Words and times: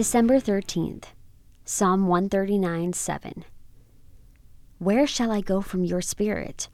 December 0.00 0.40
13th, 0.40 1.08
Psalm 1.66 2.06
139 2.06 2.94
7. 2.94 3.44
Where 4.78 5.06
shall 5.06 5.30
I 5.30 5.42
go 5.42 5.60
from 5.60 5.84
your 5.84 6.00
spirit? 6.00 6.70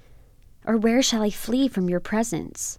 Or 0.64 0.76
where 0.76 1.02
shall 1.02 1.24
I 1.24 1.30
flee 1.30 1.66
from 1.66 1.90
your 1.90 1.98
presence? 1.98 2.78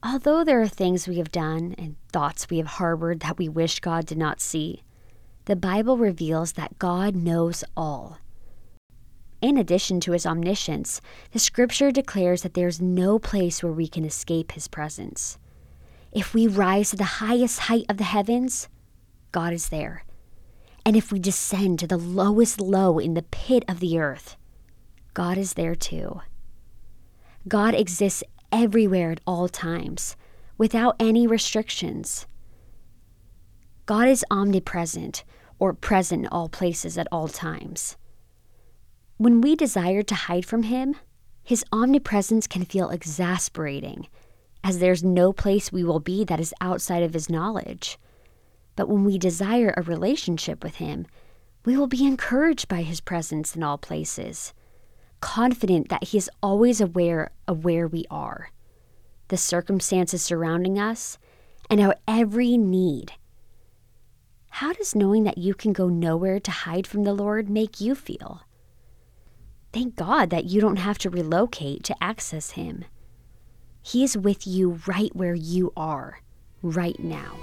Although 0.00 0.44
there 0.44 0.60
are 0.60 0.68
things 0.68 1.08
we 1.08 1.18
have 1.18 1.32
done 1.32 1.74
and 1.76 1.96
thoughts 2.12 2.48
we 2.48 2.58
have 2.58 2.78
harbored 2.78 3.18
that 3.18 3.36
we 3.36 3.48
wish 3.48 3.80
God 3.80 4.06
did 4.06 4.16
not 4.16 4.40
see, 4.40 4.84
the 5.46 5.56
Bible 5.56 5.98
reveals 5.98 6.52
that 6.52 6.78
God 6.78 7.16
knows 7.16 7.64
all. 7.76 8.18
In 9.42 9.56
addition 9.56 9.98
to 10.02 10.12
his 10.12 10.24
omniscience, 10.24 11.00
the 11.32 11.40
scripture 11.40 11.90
declares 11.90 12.42
that 12.42 12.54
there 12.54 12.68
is 12.68 12.80
no 12.80 13.18
place 13.18 13.60
where 13.60 13.72
we 13.72 13.88
can 13.88 14.04
escape 14.04 14.52
his 14.52 14.68
presence. 14.68 15.36
If 16.16 16.32
we 16.32 16.46
rise 16.46 16.90
to 16.90 16.96
the 16.96 17.20
highest 17.20 17.58
height 17.58 17.84
of 17.90 17.98
the 17.98 18.04
heavens, 18.04 18.70
God 19.32 19.52
is 19.52 19.68
there. 19.68 20.02
And 20.82 20.96
if 20.96 21.12
we 21.12 21.18
descend 21.18 21.78
to 21.80 21.86
the 21.86 21.98
lowest 21.98 22.58
low 22.58 22.98
in 22.98 23.12
the 23.12 23.20
pit 23.20 23.66
of 23.68 23.80
the 23.80 23.98
earth, 23.98 24.38
God 25.12 25.36
is 25.36 25.52
there 25.52 25.74
too. 25.74 26.22
God 27.46 27.74
exists 27.74 28.24
everywhere 28.50 29.10
at 29.10 29.20
all 29.26 29.46
times, 29.46 30.16
without 30.56 30.96
any 30.98 31.26
restrictions. 31.26 32.26
God 33.84 34.08
is 34.08 34.24
omnipresent, 34.30 35.22
or 35.58 35.74
present 35.74 36.22
in 36.22 36.28
all 36.28 36.48
places 36.48 36.96
at 36.96 37.08
all 37.12 37.28
times. 37.28 37.98
When 39.18 39.42
we 39.42 39.54
desire 39.54 40.02
to 40.04 40.14
hide 40.14 40.46
from 40.46 40.62
Him, 40.62 40.96
His 41.44 41.62
omnipresence 41.70 42.46
can 42.46 42.64
feel 42.64 42.88
exasperating, 42.88 44.08
as 44.66 44.80
there's 44.80 45.04
no 45.04 45.32
place 45.32 45.70
we 45.70 45.84
will 45.84 46.00
be 46.00 46.24
that 46.24 46.40
is 46.40 46.52
outside 46.60 47.04
of 47.04 47.14
His 47.14 47.30
knowledge. 47.30 47.98
But 48.74 48.88
when 48.88 49.04
we 49.04 49.16
desire 49.16 49.72
a 49.76 49.82
relationship 49.82 50.64
with 50.64 50.76
Him, 50.76 51.06
we 51.64 51.76
will 51.76 51.86
be 51.86 52.04
encouraged 52.04 52.66
by 52.66 52.82
His 52.82 53.00
presence 53.00 53.54
in 53.54 53.62
all 53.62 53.78
places, 53.78 54.52
confident 55.20 55.88
that 55.88 56.08
He 56.08 56.18
is 56.18 56.28
always 56.42 56.80
aware 56.80 57.30
of 57.46 57.64
where 57.64 57.86
we 57.86 58.06
are, 58.10 58.50
the 59.28 59.36
circumstances 59.36 60.20
surrounding 60.20 60.80
us, 60.80 61.16
and 61.70 61.80
our 61.80 61.94
every 62.08 62.58
need. 62.58 63.12
How 64.48 64.72
does 64.72 64.96
knowing 64.96 65.22
that 65.22 65.38
you 65.38 65.54
can 65.54 65.72
go 65.72 65.88
nowhere 65.88 66.40
to 66.40 66.50
hide 66.50 66.88
from 66.88 67.04
the 67.04 67.14
Lord 67.14 67.48
make 67.48 67.80
you 67.80 67.94
feel? 67.94 68.42
Thank 69.72 69.94
God 69.94 70.30
that 70.30 70.46
you 70.46 70.60
don't 70.60 70.80
have 70.80 70.98
to 70.98 71.10
relocate 71.10 71.84
to 71.84 72.02
access 72.02 72.52
Him. 72.52 72.84
He 73.86 74.02
is 74.02 74.18
with 74.18 74.48
you 74.48 74.80
right 74.88 75.14
where 75.14 75.36
you 75.36 75.72
are, 75.76 76.20
right 76.60 76.98
now. 76.98 77.36